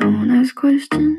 Don't 0.00 0.30
ask 0.30 0.54
questions 0.54 1.18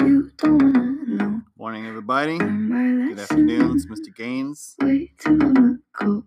you 0.00 0.30
don't 0.38 0.62
wanna 0.62 0.94
know. 1.06 1.42
Morning, 1.58 1.86
everybody. 1.86 2.38
Good 2.38 3.16
that 3.16 3.22
afternoon. 3.32 3.76
It's 3.76 3.86
Mr. 3.86 4.14
Gaines. 4.16 4.76
Way 4.80 5.12
too 5.18 5.36
long 5.36 5.80
ago. 6.00 6.24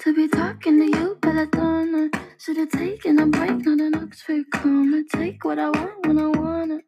To 0.00 0.14
be 0.14 0.28
talking 0.28 0.78
to 0.78 0.98
you, 0.98 1.18
but 1.22 1.36
I 1.36 1.46
don't 1.46 1.92
know. 1.92 2.10
Should 2.38 2.58
have 2.58 2.70
taken 2.70 3.18
a 3.20 3.26
break, 3.26 3.66
not 3.66 3.80
an 3.80 3.96
Oxford 3.96 4.44
comma. 4.52 5.02
Take 5.12 5.44
what 5.44 5.58
I 5.58 5.70
want 5.70 6.06
when 6.06 6.18
I 6.18 6.28
want 6.28 6.72
it. 6.72 6.84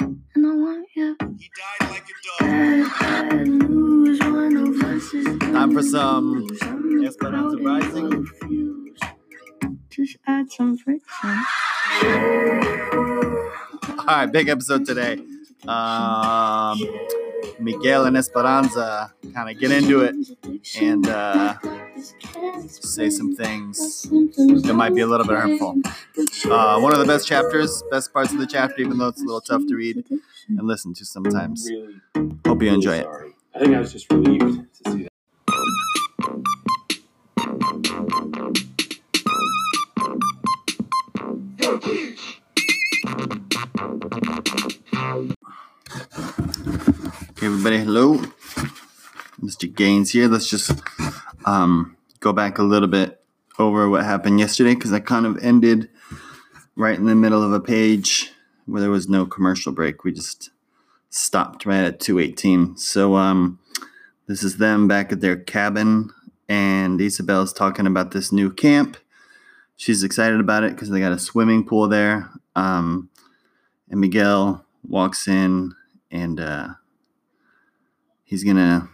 And 0.00 0.46
I 0.46 0.54
want 0.54 0.88
you. 0.96 1.16
He 1.38 1.50
died 1.56 1.90
like 1.90 2.04
a 2.04 2.44
dog. 2.44 2.50
Bad, 2.50 3.30
bad 3.30 3.48
news. 3.48 4.20
One 4.20 4.56
of 4.58 4.82
us 4.84 5.14
is 5.14 5.38
Time 5.38 5.72
for 5.72 5.82
some 5.82 6.32
lose. 6.34 6.58
The 6.60 7.04
Esperanza 7.06 7.56
Rising. 7.58 8.26
Just 9.90 10.18
add 10.26 10.52
some 10.52 10.76
friction. 10.76 11.00
Ah! 11.22 12.95
All 14.08 14.14
right, 14.14 14.30
big 14.30 14.48
episode 14.48 14.86
today. 14.86 15.18
Um, 15.66 16.78
Miguel 17.58 18.04
and 18.04 18.16
Esperanza 18.16 19.12
kind 19.34 19.50
of 19.50 19.58
get 19.58 19.72
into 19.72 20.02
it 20.02 20.14
and 20.80 21.08
uh, 21.08 21.54
say 22.68 23.10
some 23.10 23.34
things 23.34 24.02
that 24.62 24.74
might 24.74 24.94
be 24.94 25.00
a 25.00 25.06
little 25.08 25.26
bit 25.26 25.36
hurtful. 25.36 25.80
Uh, 26.48 26.78
one 26.78 26.92
of 26.92 27.00
the 27.00 27.04
best 27.04 27.26
chapters, 27.26 27.82
best 27.90 28.12
parts 28.12 28.32
of 28.32 28.38
the 28.38 28.46
chapter, 28.46 28.80
even 28.80 28.96
though 28.98 29.08
it's 29.08 29.22
a 29.22 29.24
little 29.24 29.40
tough 29.40 29.62
to 29.66 29.74
read 29.74 30.04
and 30.48 30.66
listen 30.66 30.94
to 30.94 31.04
sometimes. 31.04 31.68
Hope 32.46 32.62
you 32.62 32.72
enjoy 32.72 32.98
it. 32.98 33.06
I 33.56 33.58
think 33.58 33.74
I 33.74 33.80
was 33.80 33.92
just 33.92 34.12
relieved 34.12 34.72
to 34.84 34.90
see 34.92 35.02
that. 35.02 35.15
Everybody, 47.46 47.78
hello. 47.78 48.16
Mr. 49.40 49.72
Gaines 49.72 50.10
here. 50.10 50.26
Let's 50.26 50.50
just 50.50 50.72
um, 51.44 51.96
go 52.18 52.32
back 52.32 52.58
a 52.58 52.64
little 52.64 52.88
bit 52.88 53.20
over 53.56 53.88
what 53.88 54.04
happened 54.04 54.40
yesterday 54.40 54.74
because 54.74 54.92
I 54.92 54.98
kind 54.98 55.24
of 55.24 55.38
ended 55.38 55.88
right 56.74 56.98
in 56.98 57.06
the 57.06 57.14
middle 57.14 57.44
of 57.44 57.52
a 57.52 57.60
page 57.60 58.32
where 58.64 58.80
there 58.80 58.90
was 58.90 59.08
no 59.08 59.26
commercial 59.26 59.70
break. 59.70 60.02
We 60.02 60.10
just 60.10 60.50
stopped 61.08 61.64
right 61.64 61.84
at 61.84 62.00
218. 62.00 62.78
So 62.78 63.14
um, 63.14 63.60
this 64.26 64.42
is 64.42 64.56
them 64.56 64.88
back 64.88 65.12
at 65.12 65.20
their 65.20 65.36
cabin, 65.36 66.10
and 66.48 67.00
Isabel's 67.00 67.52
talking 67.52 67.86
about 67.86 68.10
this 68.10 68.32
new 68.32 68.52
camp. 68.52 68.96
She's 69.76 70.02
excited 70.02 70.40
about 70.40 70.64
it 70.64 70.72
because 70.72 70.90
they 70.90 70.98
got 70.98 71.12
a 71.12 71.18
swimming 71.18 71.64
pool 71.64 71.86
there. 71.86 72.28
Um, 72.56 73.08
and 73.88 74.00
Miguel 74.00 74.66
walks 74.82 75.28
in 75.28 75.76
and 76.10 76.40
uh, 76.40 76.68
he's 78.26 78.44
gonna 78.44 78.90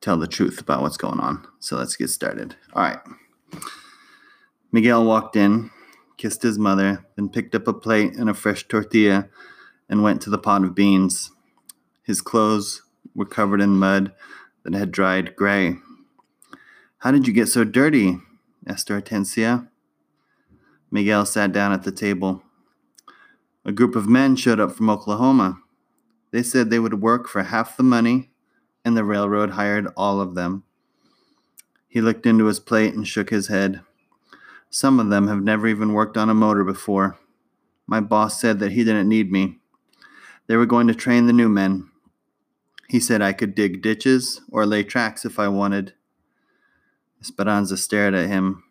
tell 0.00 0.16
the 0.16 0.28
truth 0.28 0.60
about 0.60 0.82
what's 0.82 0.96
going 0.96 1.18
on. 1.18 1.44
So 1.58 1.76
let's 1.76 1.96
get 1.96 2.10
started. 2.10 2.54
All 2.72 2.82
right. 2.82 3.00
Miguel 4.70 5.04
walked 5.04 5.34
in, 5.34 5.70
kissed 6.18 6.42
his 6.42 6.58
mother, 6.58 7.04
then 7.16 7.30
picked 7.30 7.54
up 7.54 7.66
a 7.66 7.72
plate 7.72 8.14
and 8.14 8.28
a 8.28 8.34
fresh 8.34 8.68
tortilla 8.68 9.28
and 9.88 10.02
went 10.02 10.20
to 10.22 10.30
the 10.30 10.38
pot 10.38 10.62
of 10.62 10.74
beans. 10.74 11.32
His 12.02 12.20
clothes 12.20 12.82
were 13.14 13.24
covered 13.24 13.60
in 13.60 13.70
mud 13.70 14.12
that 14.62 14.74
had 14.74 14.92
dried 14.92 15.34
gray. 15.34 15.76
How 16.98 17.10
did 17.10 17.26
you 17.26 17.32
get 17.32 17.48
so 17.48 17.64
dirty? 17.64 18.18
asked 18.66 18.88
Hortensia. 18.88 19.68
Miguel 20.90 21.24
sat 21.24 21.52
down 21.52 21.72
at 21.72 21.84
the 21.84 21.92
table. 21.92 22.42
A 23.64 23.72
group 23.72 23.96
of 23.96 24.08
men 24.08 24.36
showed 24.36 24.60
up 24.60 24.72
from 24.72 24.90
Oklahoma. 24.90 25.60
They 26.30 26.42
said 26.42 26.70
they 26.70 26.78
would 26.78 27.00
work 27.00 27.28
for 27.28 27.42
half 27.42 27.76
the 27.76 27.82
money, 27.82 28.30
and 28.84 28.96
the 28.96 29.04
railroad 29.04 29.50
hired 29.50 29.88
all 29.96 30.20
of 30.20 30.34
them. 30.34 30.64
He 31.88 32.00
looked 32.00 32.26
into 32.26 32.46
his 32.46 32.60
plate 32.60 32.94
and 32.94 33.08
shook 33.08 33.30
his 33.30 33.48
head. 33.48 33.80
Some 34.70 35.00
of 35.00 35.08
them 35.08 35.28
have 35.28 35.42
never 35.42 35.66
even 35.66 35.94
worked 35.94 36.16
on 36.16 36.28
a 36.28 36.34
motor 36.34 36.64
before. 36.64 37.18
My 37.86 38.00
boss 38.00 38.38
said 38.38 38.58
that 38.60 38.72
he 38.72 38.84
didn't 38.84 39.08
need 39.08 39.32
me. 39.32 39.58
They 40.46 40.56
were 40.56 40.66
going 40.66 40.86
to 40.88 40.94
train 40.94 41.26
the 41.26 41.32
new 41.32 41.48
men. 41.48 41.90
He 42.88 43.00
said 43.00 43.22
I 43.22 43.32
could 43.32 43.54
dig 43.54 43.82
ditches 43.82 44.42
or 44.50 44.66
lay 44.66 44.82
tracks 44.82 45.24
if 45.24 45.38
I 45.38 45.48
wanted. 45.48 45.94
Esperanza 47.20 47.76
stared 47.76 48.14
at 48.14 48.28
him, 48.28 48.64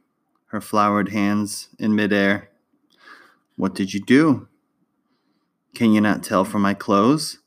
her 0.48 0.62
floured 0.62 1.10
hands 1.10 1.70
in 1.78 1.96
midair. 1.96 2.50
What 3.56 3.76
did 3.76 3.94
you 3.94 4.00
do? 4.00 4.48
Can 5.76 5.94
you 5.94 6.02
not 6.02 6.24
tell 6.24 6.46
from 6.46 6.62
my 6.62 6.74
clothes? 6.74 7.40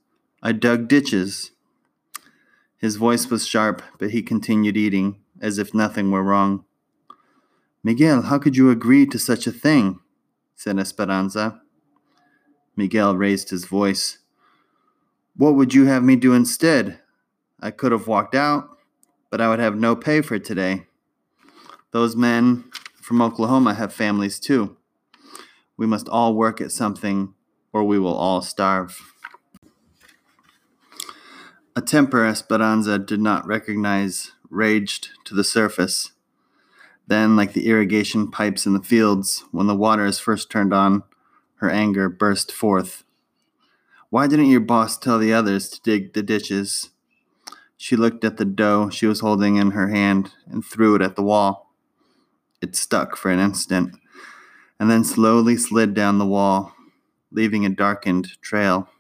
I 0.43 0.53
dug 0.53 0.89
ditches. 0.89 1.51
His 2.79 2.97
voice 2.97 3.29
was 3.29 3.47
sharp, 3.47 3.83
but 3.99 4.11
he 4.11 4.23
continued 4.23 4.77
eating, 4.77 5.17
as 5.41 5.59
if 5.59 5.75
nothing 5.75 6.11
were 6.11 6.23
wrong. 6.23 6.65
Miguel, 7.83 8.23
how 8.23 8.39
could 8.39 8.57
you 8.57 8.71
agree 8.71 9.07
to 9.07 9.19
such 9.19 9.47
a 9.47 9.53
thing? 9.53 10.01
said 10.57 10.79
Esperanza. 10.79 11.61
Miguel 12.77 13.17
raised 13.17 13.51
his 13.51 13.67
voice. 13.67 14.19
What 15.37 15.55
would 15.57 15.75
you 15.75 15.87
have 15.87 16.03
me 16.03 16.17
do 16.17 16.33
instead? 16.33 17.01
I 17.61 17.71
could 17.71 17.93
have 17.93 18.07
walked 18.07 18.35
out, 18.35 18.79
but 19.31 19.41
I 19.41 19.49
would 19.49 19.59
have 19.59 19.77
no 19.77 19.95
pay 19.95 20.23
for 20.23 20.39
today. 20.39 20.87
Those 21.93 22.17
men 22.17 22.65
from 22.95 23.21
Oklahoma 23.21 23.75
have 23.75 23.93
families 23.93 24.39
too. 24.39 24.77
We 25.77 25.87
must 25.87 26.09
all 26.09 26.35
work 26.35 26.61
at 26.61 26.73
something 26.73 27.35
or 27.73 27.85
we 27.85 27.99
will 27.99 28.15
all 28.15 28.43
starve. 28.43 28.99
A 31.81 31.83
temper 31.83 32.27
Esperanza 32.27 32.99
did 32.99 33.23
not 33.23 33.47
recognize 33.47 34.33
raged 34.51 35.09
to 35.25 35.35
the 35.35 35.43
surface. 35.43 36.13
Then, 37.07 37.37
like 37.37 37.55
the 37.55 37.69
irrigation 37.69 38.31
pipes 38.31 38.67
in 38.67 38.75
the 38.75 38.83
fields, 38.83 39.45
when 39.51 39.67
the 39.67 39.75
water 39.75 40.05
is 40.05 40.19
first 40.19 40.51
turned 40.51 40.75
on, 40.75 41.05
her 41.55 41.71
anger 41.71 42.11
burst 42.11 42.53
forth. 42.53 43.03
Why 44.11 44.27
didn't 44.27 44.51
your 44.51 44.61
boss 44.61 44.99
tell 44.99 45.19
the 45.19 45.33
others 45.33 45.71
to 45.71 45.81
dig 45.81 46.13
the 46.13 46.23
ditches? 46.23 46.91
She 47.79 47.97
looked 47.97 48.25
at 48.25 48.37
the 48.37 48.45
dough 48.45 48.91
she 48.91 49.07
was 49.07 49.21
holding 49.21 49.57
in 49.57 49.71
her 49.71 49.89
hand 49.89 50.33
and 50.51 50.63
threw 50.63 50.97
it 50.97 51.01
at 51.01 51.17
the 51.17 51.23
wall. 51.23 51.73
It 52.61 52.77
stuck 52.77 53.17
for 53.17 53.31
an 53.31 53.41
instant 53.41 53.97
and 54.79 54.91
then 54.91 55.03
slowly 55.03 55.57
slid 55.57 55.95
down 55.95 56.19
the 56.19 56.27
wall, 56.27 56.75
leaving 57.33 57.65
a 57.65 57.71
darkened 57.71 58.39
trail. 58.43 58.91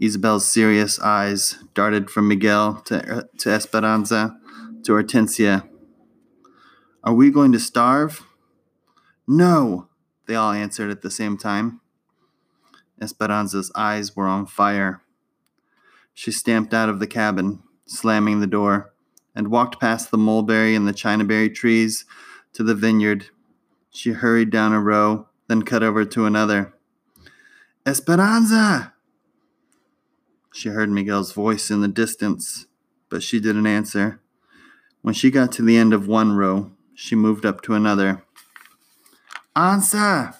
Isabel's 0.00 0.48
serious 0.48 0.98
eyes 0.98 1.58
darted 1.74 2.10
from 2.10 2.26
Miguel 2.26 2.80
to, 2.86 3.28
to 3.38 3.50
Esperanza 3.50 4.34
to 4.84 4.92
Hortensia. 4.92 5.68
Are 7.04 7.12
we 7.12 7.30
going 7.30 7.52
to 7.52 7.60
starve? 7.60 8.22
No, 9.28 9.88
they 10.26 10.34
all 10.34 10.52
answered 10.52 10.90
at 10.90 11.02
the 11.02 11.10
same 11.10 11.36
time. 11.36 11.80
Esperanza's 13.00 13.70
eyes 13.74 14.16
were 14.16 14.26
on 14.26 14.46
fire. 14.46 15.02
She 16.14 16.32
stamped 16.32 16.72
out 16.72 16.88
of 16.88 16.98
the 16.98 17.06
cabin, 17.06 17.62
slamming 17.84 18.40
the 18.40 18.46
door, 18.46 18.94
and 19.34 19.48
walked 19.48 19.80
past 19.80 20.10
the 20.10 20.18
mulberry 20.18 20.74
and 20.74 20.88
the 20.88 20.94
chinaberry 20.94 21.54
trees 21.54 22.06
to 22.54 22.62
the 22.62 22.74
vineyard. 22.74 23.26
She 23.90 24.12
hurried 24.12 24.50
down 24.50 24.72
a 24.72 24.80
row, 24.80 25.28
then 25.48 25.62
cut 25.62 25.82
over 25.82 26.06
to 26.06 26.24
another. 26.24 26.74
Esperanza! 27.84 28.94
She 30.52 30.68
heard 30.68 30.90
Miguel's 30.90 31.32
voice 31.32 31.70
in 31.70 31.80
the 31.80 31.88
distance, 31.88 32.66
but 33.08 33.22
she 33.22 33.40
didn't 33.40 33.66
answer. 33.66 34.20
When 35.02 35.14
she 35.14 35.30
got 35.30 35.52
to 35.52 35.62
the 35.62 35.76
end 35.76 35.94
of 35.94 36.06
one 36.08 36.32
row, 36.32 36.72
she 36.94 37.14
moved 37.14 37.46
up 37.46 37.62
to 37.62 37.74
another. 37.74 38.24
Answer! 39.56 40.34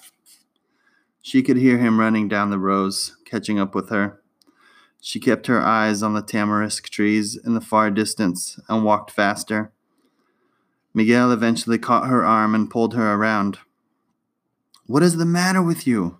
She 1.22 1.43
could 1.43 1.56
hear 1.56 1.79
him 1.79 2.00
running 2.00 2.29
down 2.29 2.50
the 2.50 2.58
rows, 2.58 3.17
catching 3.25 3.58
up 3.58 3.75
with 3.75 3.90
her. 3.90 4.20
She 5.00 5.20
kept 5.20 5.46
her 5.46 5.62
eyes 5.62 6.02
on 6.02 6.14
the 6.14 6.23
tamarisk 6.23 6.88
trees 6.90 7.37
in 7.37 7.55
the 7.55 7.61
far 7.61 7.90
distance 7.90 8.58
and 8.69 8.85
walked 8.85 9.11
faster. 9.11 9.73
Miguel 10.93 11.31
eventually 11.32 11.79
caught 11.79 12.08
her 12.08 12.25
arm 12.25 12.55
and 12.55 12.69
pulled 12.69 12.94
her 12.94 13.14
around. 13.14 13.58
What 14.87 15.02
is 15.02 15.17
the 15.17 15.25
matter 15.25 15.62
with 15.62 15.87
you? 15.87 16.19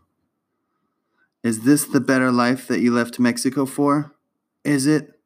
Is 1.43 1.63
this 1.63 1.85
the 1.85 2.01
better 2.01 2.31
life 2.31 2.69
that 2.69 2.81
you 2.81 2.93
left 2.93 3.19
Mexico 3.19 3.65
for? 3.65 4.15
Is 4.63 4.87
it? 4.87 5.19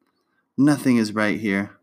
Nothing 0.57 0.97
is 0.97 1.13
right 1.13 1.41
here. 1.41 1.77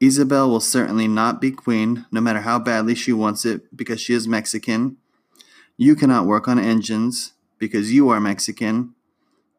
Isabel 0.00 0.50
will 0.50 0.60
certainly 0.60 1.08
not 1.08 1.40
be 1.40 1.50
queen, 1.50 2.04
no 2.12 2.20
matter 2.20 2.42
how 2.42 2.58
badly 2.58 2.94
she 2.94 3.12
wants 3.12 3.46
it, 3.46 3.74
because 3.74 4.00
she 4.00 4.12
is 4.12 4.28
Mexican. 4.28 4.98
You 5.78 5.96
cannot 5.96 6.26
work 6.26 6.46
on 6.46 6.58
engines, 6.58 7.32
because 7.58 7.90
you 7.92 8.10
are 8.10 8.20
Mexican. 8.20 8.94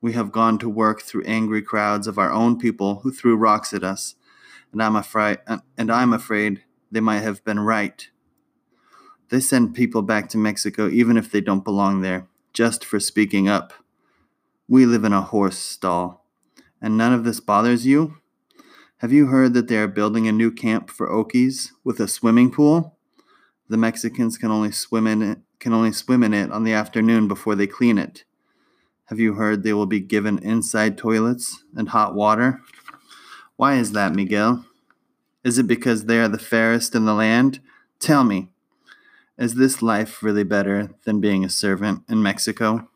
We 0.01 0.13
have 0.13 0.31
gone 0.31 0.59
to 0.59 0.69
work 0.69 1.01
through 1.01 1.25
angry 1.25 1.63
crowds 1.63 2.05
of 2.05 2.19
our 2.19 2.31
own 2.31 2.59
people 2.59 2.99
who 2.99 3.11
threw 3.11 3.35
rocks 3.35 3.73
at 3.73 3.83
us, 3.83 4.13
and 4.71 4.83
I'm 4.83 4.95
afraid, 4.95 5.39
uh, 5.47 5.57
and 5.77 5.91
I'm 5.91 6.13
afraid 6.13 6.63
they 6.91 7.01
might 7.01 7.21
have 7.21 7.43
been 7.43 7.59
right. 7.59 8.07
They 9.29 9.39
send 9.39 9.73
people 9.73 10.03
back 10.03 10.29
to 10.29 10.37
Mexico 10.37 10.87
even 10.87 11.17
if 11.17 11.31
they 11.31 11.41
don't 11.41 11.63
belong 11.63 12.01
there, 12.01 12.27
just 12.53 12.85
for 12.85 12.99
speaking 12.99 13.49
up. 13.49 13.73
We 14.69 14.85
live 14.85 15.03
in 15.03 15.13
a 15.13 15.23
horse 15.23 15.57
stall. 15.57 16.23
And 16.79 16.95
none 16.95 17.11
of 17.11 17.23
this 17.23 17.39
bothers 17.39 17.87
you? 17.87 18.19
Have 18.97 19.11
you 19.11 19.25
heard 19.25 19.55
that 19.55 19.67
they 19.67 19.77
are 19.77 19.87
building 19.87 20.27
a 20.27 20.31
new 20.31 20.51
camp 20.51 20.91
for 20.91 21.09
Okies 21.09 21.71
with 21.83 21.99
a 21.99 22.07
swimming 22.07 22.51
pool? 22.51 22.95
The 23.67 23.77
Mexicans 23.77 24.37
can 24.37 24.51
only 24.51 24.71
swim 24.71 25.07
in 25.07 25.23
it 25.23 25.39
can 25.59 25.73
only 25.73 25.91
swim 25.91 26.23
in 26.23 26.35
it 26.35 26.51
on 26.51 26.63
the 26.63 26.71
afternoon 26.73 27.27
before 27.27 27.55
they 27.55 27.65
clean 27.65 27.97
it. 27.97 28.23
Have 29.05 29.19
you 29.19 29.33
heard 29.33 29.63
they 29.63 29.73
will 29.73 29.87
be 29.87 29.99
given 29.99 30.37
inside 30.37 30.97
toilets 30.99 31.63
and 31.75 31.89
hot 31.89 32.13
water? 32.13 32.61
Why 33.55 33.75
is 33.75 33.91
that, 33.93 34.13
Miguel? 34.13 34.65
Is 35.43 35.57
it 35.57 35.65
because 35.67 36.05
they 36.05 36.19
are 36.19 36.29
the 36.29 36.37
fairest 36.37 36.93
in 36.93 37.05
the 37.05 37.15
land? 37.15 37.59
Tell 37.99 38.23
me, 38.23 38.49
is 39.35 39.55
this 39.55 39.81
life 39.81 40.21
really 40.21 40.43
better 40.43 40.91
than 41.05 41.19
being 41.19 41.43
a 41.43 41.49
servant 41.49 42.03
in 42.07 42.21
Mexico? 42.21 42.87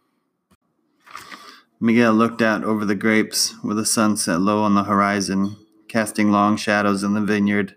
Miguel 1.83 2.13
looked 2.13 2.41
out 2.41 2.63
over 2.63 2.85
the 2.85 2.95
grapes 2.95 3.61
with 3.61 3.75
the 3.75 3.85
sun 3.85 4.15
set 4.15 4.39
low 4.39 4.63
on 4.63 4.73
the 4.73 4.85
horizon, 4.85 5.57
casting 5.89 6.31
long 6.31 6.55
shadows 6.55 7.03
in 7.03 7.13
the 7.13 7.19
vineyard. 7.19 7.75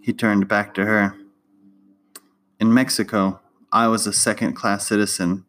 He 0.00 0.12
turned 0.12 0.46
back 0.46 0.74
to 0.74 0.84
her. 0.84 1.16
In 2.60 2.72
Mexico, 2.72 3.40
I 3.72 3.88
was 3.88 4.06
a 4.06 4.12
second 4.12 4.52
class 4.52 4.86
citizen. 4.86 5.44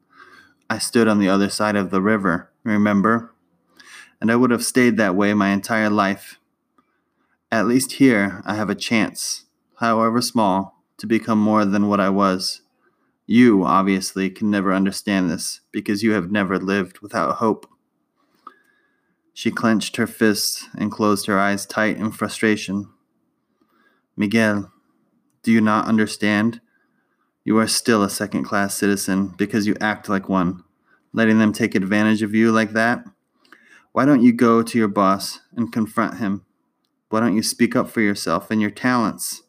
I 0.72 0.80
stood 0.80 1.08
on 1.08 1.20
the 1.20 1.30
other 1.30 1.52
side 1.52 1.76
of 1.76 1.92
the 1.92 2.02
river, 2.02 2.50
remember? 2.64 3.32
And 4.20 4.32
I 4.32 4.36
would 4.38 4.50
have 4.50 4.66
stayed 4.66 4.98
that 4.98 5.16
way 5.16 5.36
my 5.36 5.50
entire 5.50 5.92
life. 5.92 6.40
At 7.52 7.68
least 7.68 7.92
here, 7.92 8.42
I 8.44 8.56
have 8.56 8.72
a 8.72 8.76
chance, 8.76 9.46
however 9.76 10.20
small, 10.20 10.82
to 10.98 11.06
become 11.06 11.38
more 11.38 11.64
than 11.64 11.90
what 11.90 12.00
I 12.00 12.10
was. 12.10 12.62
You, 13.28 13.64
obviously, 13.64 14.30
can 14.30 14.52
never 14.52 14.74
understand 14.74 15.30
this 15.30 15.62
because 15.72 16.04
you 16.04 16.12
have 16.12 16.32
never 16.32 16.60
lived 16.60 17.00
without 17.00 17.38
hope. 17.38 17.68
She 19.34 19.52
clenched 19.52 19.98
her 19.98 20.08
fists 20.08 20.68
and 20.78 20.92
closed 20.92 21.26
her 21.26 21.40
eyes 21.40 21.66
tight 21.66 21.98
in 21.98 22.12
frustration. 22.12 22.90
Miguel, 24.16 24.72
do 25.44 25.52
you 25.52 25.60
not 25.60 25.88
understand? 25.88 26.62
You 27.44 27.58
are 27.58 27.68
still 27.68 28.02
a 28.02 28.10
second 28.10 28.44
class 28.44 28.76
citizen 28.76 29.34
because 29.38 29.68
you 29.68 29.76
act 29.82 30.08
like 30.08 30.30
one. 30.30 30.64
Letting 31.12 31.40
them 31.40 31.54
take 31.54 31.76
advantage 31.76 32.22
of 32.22 32.34
you 32.34 32.52
like 32.52 32.74
that? 32.74 33.06
Why 33.92 34.06
don't 34.06 34.24
you 34.24 34.34
go 34.34 34.62
to 34.62 34.78
your 34.78 34.88
boss 34.88 35.40
and 35.56 35.72
confront 35.72 36.18
him? 36.18 36.46
Why 37.10 37.20
don't 37.20 37.36
you 37.36 37.44
speak 37.44 37.76
up 37.76 37.90
for 37.90 38.02
yourself 38.02 38.52
and 38.52 38.62
your 38.62 38.72
talents? 38.72 39.44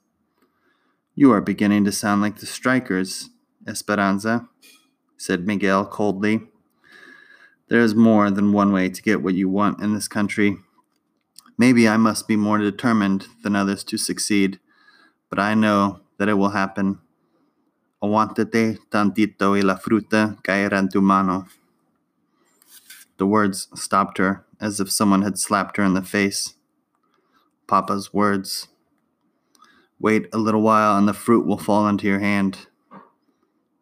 You 1.14 1.32
are 1.32 1.40
beginning 1.40 1.84
to 1.84 1.92
sound 1.92 2.22
like 2.22 2.36
the 2.36 2.46
strikers, 2.46 3.30
Esperanza, 3.66 4.48
said 5.16 5.46
Miguel 5.46 5.86
coldly. 5.86 6.42
There 7.68 7.80
is 7.80 7.94
more 7.94 8.30
than 8.30 8.52
one 8.52 8.72
way 8.72 8.88
to 8.88 9.02
get 9.02 9.22
what 9.22 9.34
you 9.34 9.48
want 9.48 9.80
in 9.80 9.94
this 9.94 10.08
country. 10.08 10.58
Maybe 11.58 11.88
I 11.88 11.96
must 11.96 12.28
be 12.28 12.36
more 12.36 12.58
determined 12.58 13.26
than 13.42 13.56
others 13.56 13.82
to 13.84 13.96
succeed, 13.96 14.60
but 15.30 15.38
I 15.38 15.54
know 15.54 16.00
that 16.18 16.28
it 16.28 16.34
will 16.34 16.50
happen. 16.50 17.00
Aguántate 18.02 18.78
tantito 18.90 19.52
y 19.52 19.62
la 19.62 19.76
fruta 19.76 20.40
caerá 20.42 20.74
en 20.74 20.88
tu 20.88 21.00
mano. 21.00 21.46
The 23.16 23.26
words 23.26 23.68
stopped 23.74 24.18
her 24.18 24.44
as 24.60 24.80
if 24.80 24.92
someone 24.92 25.22
had 25.22 25.38
slapped 25.38 25.76
her 25.78 25.82
in 25.82 25.94
the 25.94 26.02
face. 26.02 26.54
Papa's 27.66 28.12
words. 28.12 28.68
Wait 29.98 30.28
a 30.32 30.38
little 30.38 30.60
while 30.60 30.96
and 30.96 31.08
the 31.08 31.14
fruit 31.14 31.46
will 31.46 31.58
fall 31.58 31.88
into 31.88 32.06
your 32.06 32.20
hand. 32.20 32.66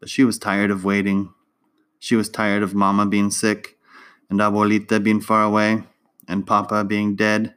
But 0.05 0.11
she 0.11 0.25
was 0.25 0.39
tired 0.39 0.71
of 0.71 0.85
waiting. 0.85 1.33
She 1.99 2.15
was 2.15 2.29
tired 2.29 2.63
of 2.63 2.75
Mama 2.75 3.07
being 3.07 3.31
sick, 3.31 3.79
and 4.29 4.39
Abuelita 4.39 5.03
being 5.03 5.23
far 5.23 5.43
away, 5.43 5.85
and 6.29 6.47
Papa 6.47 6.85
being 6.85 7.17
dead. 7.17 7.55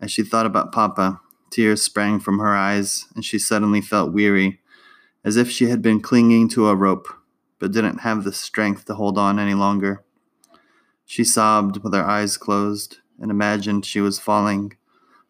As 0.00 0.12
she 0.12 0.22
thought 0.22 0.46
about 0.46 0.70
Papa, 0.70 1.20
tears 1.50 1.82
sprang 1.82 2.20
from 2.20 2.38
her 2.38 2.54
eyes, 2.54 3.06
and 3.16 3.24
she 3.24 3.40
suddenly 3.40 3.80
felt 3.80 4.12
weary, 4.12 4.60
as 5.24 5.36
if 5.36 5.50
she 5.50 5.66
had 5.66 5.82
been 5.82 5.98
clinging 6.00 6.48
to 6.50 6.68
a 6.68 6.76
rope, 6.76 7.08
but 7.58 7.72
didn't 7.72 8.02
have 8.02 8.22
the 8.22 8.32
strength 8.32 8.84
to 8.84 8.94
hold 8.94 9.18
on 9.18 9.40
any 9.40 9.54
longer. 9.54 10.04
She 11.04 11.24
sobbed 11.24 11.82
with 11.82 11.92
her 11.92 12.06
eyes 12.06 12.36
closed 12.36 12.98
and 13.20 13.32
imagined 13.32 13.84
she 13.84 14.00
was 14.00 14.20
falling, 14.20 14.74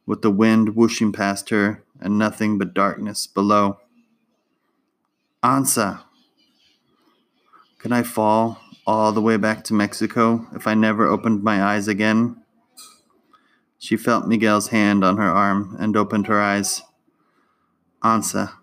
with 0.05 0.21
the 0.21 0.31
wind 0.31 0.77
whooshing 0.77 1.13
past 1.13 1.49
her 1.49 1.85
and 1.99 2.19
nothing 2.19 2.59
but 2.59 2.75
darkness 2.75 3.27
below. 3.27 3.79
Ansa! 5.47 6.03
Could 7.79 7.93
I 7.93 8.03
fall 8.03 8.61
all 8.85 9.13
the 9.13 9.21
way 9.21 9.37
back 9.37 9.63
to 9.65 9.75
Mexico 9.75 10.45
if 10.57 10.67
I 10.67 10.75
never 10.75 11.07
opened 11.07 11.45
my 11.45 11.63
eyes 11.63 11.87
again? 11.87 12.43
She 13.79 13.97
felt 13.97 14.27
Miguel's 14.27 14.71
hand 14.71 15.05
on 15.05 15.19
her 15.19 15.31
arm 15.31 15.77
and 15.79 15.97
opened 15.97 16.27
her 16.27 16.43
eyes. 16.43 16.83
Ansa, 18.03 18.55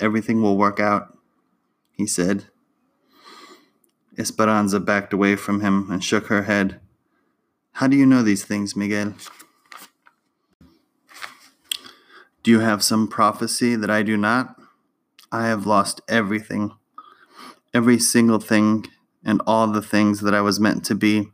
everything 0.00 0.42
will 0.42 0.56
work 0.56 0.80
out, 0.80 1.16
he 1.92 2.04
said. 2.04 2.46
Esperanza 4.18 4.80
backed 4.80 5.12
away 5.12 5.36
from 5.36 5.60
him 5.60 5.88
and 5.88 6.02
shook 6.02 6.26
her 6.26 6.42
head. 6.42 6.80
How 7.74 7.86
do 7.86 7.96
you 7.96 8.06
know 8.06 8.24
these 8.24 8.44
things, 8.44 8.74
Miguel? 8.74 9.14
Do 12.42 12.50
you 12.50 12.58
have 12.58 12.82
some 12.82 13.06
prophecy 13.06 13.76
that 13.76 13.90
I 13.90 14.02
do 14.02 14.16
not? 14.16 14.55
I 15.36 15.48
have 15.48 15.66
lost 15.66 16.00
everything, 16.08 16.72
every 17.74 17.98
single 17.98 18.38
thing, 18.38 18.86
and 19.22 19.42
all 19.46 19.66
the 19.66 19.82
things 19.82 20.22
that 20.22 20.34
I 20.34 20.40
was 20.40 20.58
meant 20.58 20.82
to 20.86 20.94
be. 20.94 21.28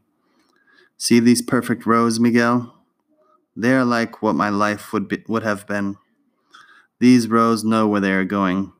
See 0.98 1.20
these 1.20 1.40
perfect 1.40 1.86
rows, 1.86 2.18
Miguel? 2.18 2.74
They 3.54 3.72
are 3.74 3.84
like 3.84 4.20
what 4.20 4.34
my 4.34 4.48
life 4.48 4.92
would 4.92 5.06
be, 5.06 5.22
would 5.28 5.44
have 5.44 5.68
been. 5.68 5.98
These 6.98 7.28
rows 7.28 7.62
know 7.62 7.86
where 7.86 8.00
they 8.00 8.10
are 8.10 8.24
going, 8.24 8.72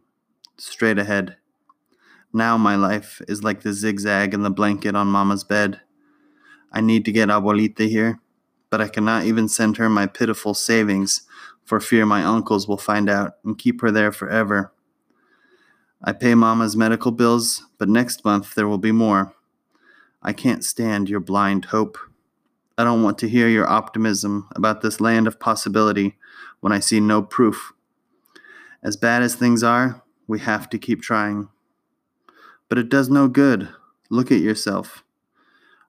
straight 0.56 0.98
ahead. 0.98 1.36
Now 2.32 2.58
my 2.58 2.74
life 2.74 3.22
is 3.28 3.44
like 3.44 3.60
the 3.60 3.74
zigzag 3.74 4.34
in 4.34 4.42
the 4.42 4.50
blanket 4.50 4.96
on 4.96 5.06
Mama's 5.06 5.44
bed. 5.44 5.82
I 6.72 6.80
need 6.80 7.04
to 7.04 7.12
get 7.12 7.28
Abuelita 7.28 7.88
here, 7.88 8.18
but 8.70 8.80
I 8.80 8.88
cannot 8.88 9.24
even 9.24 9.48
send 9.48 9.76
her 9.76 9.88
my 9.88 10.06
pitiful 10.06 10.54
savings 10.54 11.22
for 11.64 11.78
fear 11.78 12.04
my 12.04 12.24
uncles 12.24 12.66
will 12.66 12.76
find 12.76 13.08
out 13.08 13.34
and 13.44 13.56
keep 13.56 13.82
her 13.82 13.92
there 13.92 14.10
forever. 14.10 14.72
I 16.04 16.12
pay 16.12 16.34
Mama's 16.34 16.76
medical 16.76 17.12
bills, 17.12 17.64
but 17.78 17.88
next 17.88 18.24
month 18.24 18.54
there 18.54 18.66
will 18.66 18.78
be 18.78 18.90
more. 18.90 19.34
I 20.20 20.32
can't 20.32 20.64
stand 20.64 21.08
your 21.08 21.20
blind 21.20 21.66
hope. 21.66 21.96
I 22.76 22.84
don't 22.84 23.04
want 23.04 23.18
to 23.18 23.28
hear 23.28 23.48
your 23.48 23.68
optimism 23.68 24.48
about 24.56 24.80
this 24.80 25.00
land 25.00 25.28
of 25.28 25.38
possibility 25.38 26.16
when 26.60 26.72
I 26.72 26.80
see 26.80 26.98
no 26.98 27.22
proof. 27.22 27.72
As 28.82 28.96
bad 28.96 29.22
as 29.22 29.36
things 29.36 29.62
are, 29.62 30.02
we 30.26 30.40
have 30.40 30.68
to 30.70 30.78
keep 30.78 31.02
trying. 31.02 31.48
But 32.68 32.78
it 32.78 32.88
does 32.88 33.08
no 33.08 33.28
good. 33.28 33.68
Look 34.10 34.32
at 34.32 34.40
yourself. 34.40 35.04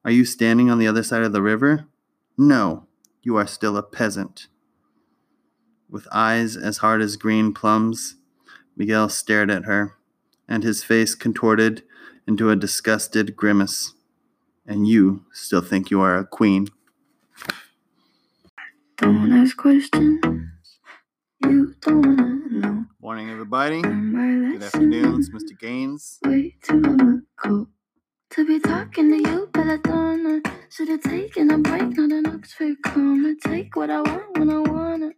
Are 0.05 0.11
you 0.11 0.25
standing 0.25 0.69
on 0.69 0.77
the 0.77 0.87
other 0.87 1.01
side 1.01 1.23
of 1.23 1.33
the 1.33 1.41
river? 1.41 1.87
No, 2.37 2.85
you 3.23 3.35
are 3.37 3.47
still 3.47 3.77
a 3.77 3.83
peasant. 3.83 4.47
With 5.89 6.07
eyes 6.11 6.55
as 6.55 6.77
hard 6.77 7.01
as 7.01 7.15
green 7.15 7.53
plums, 7.53 8.17
Miguel 8.75 9.09
stared 9.09 9.49
at 9.49 9.65
her, 9.65 9.95
and 10.47 10.63
his 10.63 10.83
face 10.83 11.15
contorted 11.15 11.83
into 12.27 12.49
a 12.49 12.55
disgusted 12.55 13.35
grimace. 13.35 13.93
And 14.67 14.87
you 14.87 15.25
still 15.33 15.61
think 15.61 15.91
you 15.91 16.01
are 16.01 16.17
a 16.17 16.25
queen. 16.25 16.67
Don't 18.97 19.33
ask 19.33 19.57
questions 19.57 20.21
you 21.41 21.75
don't 21.81 22.05
wanna 22.05 22.39
know. 22.49 22.85
Morning, 23.01 23.29
everybody. 23.29 23.81
Good 23.81 24.63
afternoon. 24.63 25.19
It's 25.19 25.29
Mr. 25.29 25.59
Gaines. 25.59 26.19
way 26.25 26.55
too 26.63 26.79
long 26.81 27.23
ago 27.43 27.67
to 28.31 28.45
be 28.45 28.59
talking 28.59 29.11
to 29.11 29.29
you, 29.29 29.49
but 29.53 29.67
I 29.67 29.77
don't 29.77 30.23
know. 30.23 30.41
Should 30.69 30.89
have 30.89 31.01
taken 31.01 31.51
a 31.51 31.57
break, 31.59 31.97
not 31.97 32.11
an 32.11 32.27
Oxford 32.27 32.77
comma. 32.85 33.35
Take 33.45 33.75
what 33.75 33.89
I 33.91 34.01
want 34.01 34.39
when 34.39 34.49
I 34.49 34.59
want 34.59 35.03
it, 35.03 35.17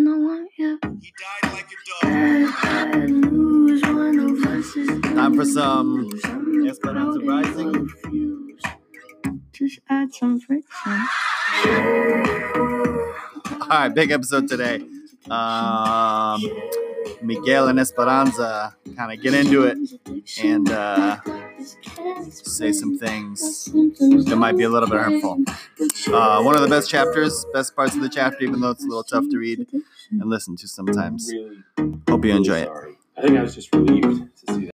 and 0.00 0.08
I 0.08 0.16
want 0.16 0.50
you. 0.56 0.78
He 1.02 1.12
died 1.20 1.52
like 1.52 1.66
a 1.66 1.76
dog. 1.86 2.52
Bad. 2.62 3.10
One 3.94 4.18
of 4.18 4.46
us 4.46 4.76
is 4.76 5.00
Time 5.02 5.34
for 5.34 5.44
some 5.44 6.08
lose. 6.08 6.70
Esperanza 6.70 7.20
Rising. 7.20 7.88
Just 9.52 9.80
add 9.90 10.14
some 10.14 10.40
friction. 10.40 11.06
All 13.60 13.68
right, 13.68 13.88
big 13.94 14.10
episode 14.10 14.48
today. 14.48 14.82
Um, 15.28 16.40
Miguel 17.22 17.68
and 17.68 17.78
Esperanza 17.78 18.76
kind 18.96 19.12
of 19.12 19.22
get 19.22 19.34
into 19.34 19.64
it 19.64 19.78
and 20.42 20.70
uh, 20.70 21.18
say 22.28 22.72
some 22.72 22.98
things 22.98 23.66
that 24.26 24.36
might 24.36 24.56
be 24.56 24.64
a 24.64 24.68
little 24.68 24.88
bit 24.88 25.00
hurtful. 25.00 25.38
Uh, 26.12 26.42
one 26.42 26.54
of 26.54 26.62
the 26.62 26.68
best 26.68 26.90
chapters, 26.90 27.44
best 27.52 27.74
parts 27.76 27.94
of 27.94 28.00
the 28.00 28.08
chapter, 28.08 28.44
even 28.44 28.60
though 28.60 28.70
it's 28.70 28.84
a 28.84 28.88
little 28.88 29.04
tough 29.04 29.24
to 29.30 29.38
read 29.38 29.66
and 30.10 30.28
listen 30.28 30.56
to 30.56 30.68
sometimes. 30.68 31.30
Really, 31.32 31.62
Hope 32.08 32.24
you 32.24 32.32
really 32.32 32.36
enjoy 32.36 32.58
it. 32.60 32.70
I 33.16 33.22
think 33.22 33.38
I 33.38 33.42
was 33.42 33.54
just 33.54 33.74
relieved 33.74 34.28
to 34.46 34.54
see 34.54 34.64
that. 34.66 34.70